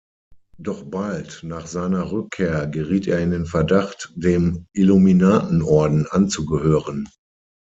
Doch 0.57 0.81
bald 0.83 1.41
nach 1.43 1.67
seiner 1.67 2.11
Rückkehr 2.11 2.65
geriet 2.65 3.05
er 3.05 3.19
in 3.21 3.29
den 3.29 3.45
Verdacht, 3.45 4.11
dem 4.15 4.65
Illuminatenorden 4.73 6.07
anzugehören. 6.07 7.07